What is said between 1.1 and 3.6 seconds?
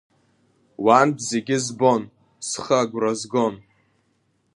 зегьы збон, схы агәра згон.